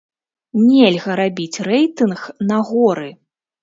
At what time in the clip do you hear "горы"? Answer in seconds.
2.75-3.09